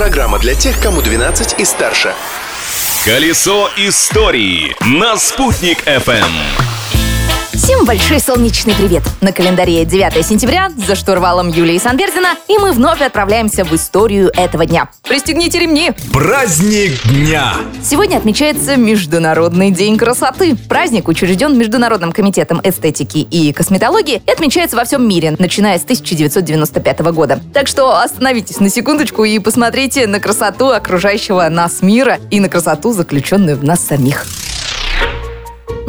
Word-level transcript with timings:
Программа 0.00 0.38
для 0.38 0.54
тех, 0.54 0.80
кому 0.80 1.02
12 1.02 1.60
и 1.60 1.64
старше. 1.66 2.14
Колесо 3.04 3.68
истории 3.76 4.74
на 4.80 5.18
«Спутник 5.18 5.86
FM. 5.86 6.69
Всем 7.70 7.84
большой 7.84 8.18
солнечный 8.18 8.74
привет! 8.74 9.04
На 9.20 9.30
календаре 9.30 9.84
9 9.84 10.26
сентября, 10.26 10.72
за 10.76 10.96
штурвалом 10.96 11.50
Юлии 11.50 11.78
Санбердина, 11.78 12.30
и 12.48 12.58
мы 12.58 12.72
вновь 12.72 13.00
отправляемся 13.00 13.64
в 13.64 13.72
историю 13.72 14.32
этого 14.34 14.66
дня. 14.66 14.88
Пристегните 15.04 15.60
ремни! 15.60 15.92
Праздник 16.12 17.00
дня! 17.06 17.52
Сегодня 17.80 18.16
отмечается 18.16 18.74
Международный 18.74 19.70
день 19.70 19.98
красоты. 19.98 20.56
Праздник 20.56 21.06
учрежден 21.06 21.56
Международным 21.56 22.10
комитетом 22.10 22.60
эстетики 22.64 23.18
и 23.18 23.52
косметологии 23.52 24.20
и 24.26 24.30
отмечается 24.32 24.76
во 24.76 24.84
всем 24.84 25.08
мире, 25.08 25.36
начиная 25.38 25.78
с 25.78 25.84
1995 25.84 26.98
года. 27.12 27.40
Так 27.54 27.68
что 27.68 28.00
остановитесь 28.00 28.58
на 28.58 28.68
секундочку 28.68 29.22
и 29.22 29.38
посмотрите 29.38 30.08
на 30.08 30.18
красоту 30.18 30.70
окружающего 30.70 31.48
нас 31.48 31.82
мира 31.82 32.18
и 32.32 32.40
на 32.40 32.48
красоту, 32.48 32.92
заключенную 32.92 33.56
в 33.56 33.62
нас 33.62 33.78
самих. 33.78 34.26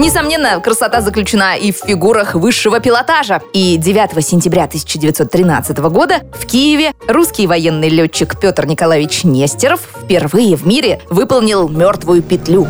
Несомненно, 0.01 0.59
красота 0.59 0.99
заключена 1.01 1.55
и 1.55 1.71
в 1.71 1.75
фигурах 1.75 2.33
высшего 2.33 2.79
пилотажа. 2.79 3.39
И 3.53 3.77
9 3.77 4.25
сентября 4.25 4.63
1913 4.63 5.77
года 5.77 6.21
в 6.33 6.47
Киеве 6.47 6.93
русский 7.07 7.45
военный 7.45 7.87
летчик 7.87 8.39
Петр 8.39 8.65
Николаевич 8.65 9.23
Нестеров 9.23 9.81
впервые 10.03 10.55
в 10.55 10.65
мире 10.65 11.03
выполнил 11.11 11.69
мертвую 11.69 12.23
петлю. 12.23 12.67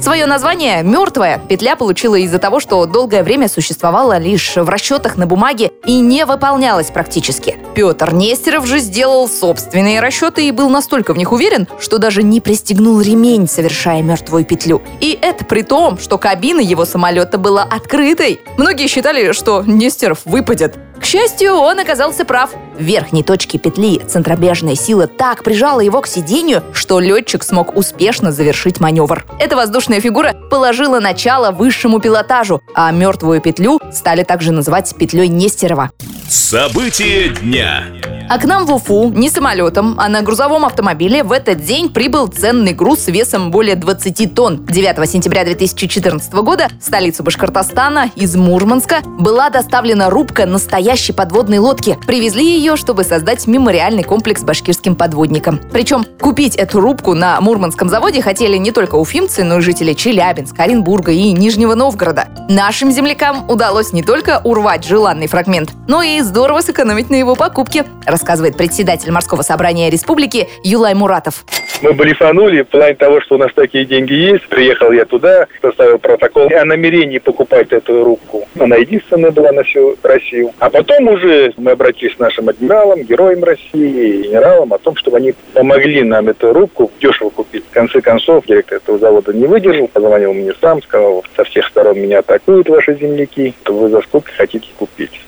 Свое 0.00 0.26
название 0.26 0.84
«Мертвая» 0.84 1.40
петля 1.48 1.74
получила 1.74 2.14
из-за 2.14 2.38
того, 2.38 2.60
что 2.60 2.86
долгое 2.86 3.24
время 3.24 3.48
существовала 3.48 4.18
лишь 4.18 4.54
в 4.54 4.68
расчетах 4.68 5.16
на 5.16 5.26
бумаге 5.26 5.72
и 5.86 5.98
не 5.98 6.24
выполнялась 6.24 6.90
практически. 6.92 7.56
Петр 7.74 8.14
Нестеров 8.14 8.64
же 8.64 8.78
сделал 8.78 9.28
собственные 9.28 9.98
расчеты 10.00 10.46
и 10.46 10.52
был 10.52 10.68
настолько 10.70 11.12
в 11.12 11.18
них 11.18 11.32
уверен, 11.32 11.66
что 11.80 11.98
даже 11.98 12.22
не 12.22 12.40
пристегнул 12.40 13.00
ремень, 13.00 13.48
совершая 13.48 14.02
мертвую 14.02 14.44
петлю. 14.44 14.82
И 15.00 15.18
это 15.20 15.44
при 15.44 15.62
том, 15.62 15.98
что 15.98 16.16
кабина 16.16 16.60
его 16.60 16.84
самолета 16.84 17.36
была 17.36 17.64
открытой. 17.64 18.40
Многие 18.56 18.86
считали, 18.86 19.32
что 19.32 19.64
Нестеров 19.66 20.20
выпадет. 20.24 20.76
К 21.00 21.04
счастью, 21.04 21.54
он 21.54 21.78
оказался 21.78 22.24
прав. 22.24 22.50
В 22.78 22.82
верхней 22.82 23.22
точке 23.22 23.58
петли 23.58 23.98
центробежная 23.98 24.74
сила 24.74 25.06
так 25.06 25.42
прижала 25.42 25.80
его 25.80 26.00
к 26.00 26.06
сиденью, 26.06 26.62
что 26.72 27.00
летчик 27.00 27.42
смог 27.42 27.76
успешно 27.76 28.32
завершить 28.32 28.80
маневр. 28.80 29.24
Эта 29.38 29.56
воздушная 29.56 30.00
фигура 30.00 30.34
положила 30.50 31.00
начало 31.00 31.50
высшему 31.50 32.00
пилотажу, 32.00 32.62
а 32.74 32.90
мертвую 32.90 33.40
петлю 33.40 33.80
стали 33.92 34.22
также 34.22 34.52
называть 34.52 34.94
петлей 34.96 35.28
Нестерова. 35.28 35.90
События 36.28 37.28
дня. 37.28 37.84
А 38.30 38.38
к 38.38 38.44
нам 38.44 38.66
в 38.66 38.74
Уфу 38.74 39.08
не 39.08 39.30
самолетом, 39.30 39.94
а 39.98 40.06
на 40.10 40.20
грузовом 40.20 40.66
автомобиле 40.66 41.22
в 41.22 41.32
этот 41.32 41.64
день 41.64 41.88
прибыл 41.88 42.26
ценный 42.26 42.74
груз 42.74 43.06
весом 43.06 43.50
более 43.50 43.74
20 43.74 44.34
тонн. 44.34 44.66
9 44.66 45.10
сентября 45.10 45.44
2014 45.44 46.30
года 46.34 46.68
в 46.78 46.84
столицу 46.84 47.22
Башкортостана 47.22 48.10
из 48.16 48.36
Мурманска 48.36 48.96
была 49.18 49.48
доставлена 49.48 50.10
рубка 50.10 50.44
настоящей 50.44 51.14
подводной 51.14 51.56
лодки. 51.56 51.96
Привезли 52.06 52.44
ее, 52.44 52.76
чтобы 52.76 53.04
создать 53.04 53.46
мемориальный 53.46 54.02
комплекс 54.02 54.42
башкирским 54.42 54.94
подводникам. 54.94 55.58
Причем 55.72 56.04
купить 56.20 56.56
эту 56.56 56.80
рубку 56.80 57.14
на 57.14 57.40
Мурманском 57.40 57.88
заводе 57.88 58.20
хотели 58.20 58.58
не 58.58 58.72
только 58.72 58.96
уфимцы, 58.96 59.42
но 59.42 59.56
и 59.56 59.60
жители 59.62 59.94
Челябинска, 59.94 60.64
Оренбурга 60.64 61.12
и 61.12 61.32
Нижнего 61.32 61.74
Новгорода. 61.74 62.28
Нашим 62.50 62.90
землякам 62.90 63.48
удалось 63.48 63.94
не 63.94 64.02
только 64.02 64.42
урвать 64.44 64.84
желанный 64.84 65.28
фрагмент, 65.28 65.70
но 65.86 66.02
и 66.02 66.20
здорово 66.20 66.60
сэкономить 66.60 67.08
на 67.08 67.14
его 67.14 67.34
покупке, 67.34 67.86
рассказывает 68.18 68.56
председатель 68.56 69.12
морского 69.12 69.42
собрания 69.42 69.90
республики 69.90 70.48
Юлай 70.64 70.94
Муратов. 70.94 71.44
Мы 71.82 71.92
блефанули 71.92 72.62
в 72.62 72.66
плане 72.66 72.96
того, 72.96 73.20
что 73.20 73.36
у 73.36 73.38
нас 73.38 73.52
такие 73.54 73.84
деньги 73.84 74.12
есть. 74.12 74.48
Приехал 74.48 74.90
я 74.90 75.04
туда, 75.04 75.46
составил 75.62 76.00
протокол 76.00 76.48
о 76.52 76.64
намерении 76.64 77.18
покупать 77.18 77.68
эту 77.70 78.02
рубку. 78.02 78.48
Она 78.58 78.74
единственная 78.74 79.30
была 79.30 79.52
на 79.52 79.62
всю 79.62 79.96
Россию. 80.02 80.50
А 80.58 80.68
потом 80.68 81.06
уже 81.06 81.52
мы 81.56 81.70
обратились 81.70 82.16
к 82.16 82.18
нашим 82.18 82.48
адмиралам, 82.48 83.04
героям 83.04 83.44
России, 83.44 84.22
генералам 84.24 84.74
о 84.74 84.78
том, 84.78 84.96
чтобы 84.96 85.18
они 85.18 85.34
помогли 85.52 86.02
нам 86.02 86.28
эту 86.28 86.52
рубку 86.52 86.90
дешево 87.00 87.30
купить. 87.30 87.64
В 87.70 87.72
конце 87.72 88.00
концов, 88.00 88.46
директор 88.46 88.78
этого 88.78 88.98
завода 88.98 89.32
не 89.32 89.46
выдержал, 89.46 89.86
позвонил 89.86 90.34
мне 90.34 90.52
сам, 90.60 90.82
сказал, 90.82 91.24
со 91.36 91.44
всех 91.44 91.68
сторон 91.68 92.00
меня 92.00 92.18
атакуют 92.18 92.68
ваши 92.68 92.96
земляки, 92.96 93.54
вы 93.64 93.88
за 93.88 94.00
сколько 94.00 94.32
хотите 94.32 94.66
купить. 94.76 95.20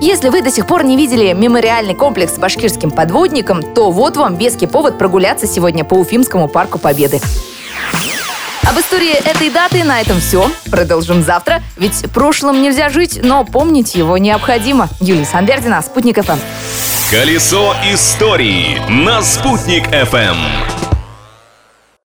Если 0.00 0.28
вы 0.28 0.42
до 0.42 0.50
сих 0.50 0.66
пор 0.66 0.84
не 0.84 0.96
видели 0.96 1.32
мемориальный 1.32 1.94
комплекс 1.94 2.34
с 2.34 2.38
башкирским 2.38 2.90
подводником, 2.90 3.62
то 3.62 3.90
вот 3.90 4.16
вам 4.16 4.36
веский 4.36 4.66
повод 4.66 4.98
прогуляться 4.98 5.46
сегодня 5.46 5.84
по 5.84 5.94
Уфимскому 5.94 6.48
парку 6.48 6.78
Победы. 6.78 7.20
Об 8.68 8.78
истории 8.78 9.12
этой 9.12 9.48
даты 9.50 9.84
на 9.84 10.00
этом 10.00 10.20
все. 10.20 10.50
Продолжим 10.70 11.22
завтра, 11.22 11.62
ведь 11.76 12.04
прошлым 12.12 12.62
нельзя 12.62 12.88
жить, 12.88 13.20
но 13.22 13.44
помнить 13.44 13.94
его 13.94 14.18
необходимо. 14.18 14.88
Юлия 15.00 15.24
Санбердина, 15.24 15.80
Спутник 15.82 16.22
ФМ. 16.24 16.38
Колесо 17.10 17.74
истории 17.92 18.82
на 18.88 19.22
«Спутник 19.22 19.86
FM. 19.88 20.85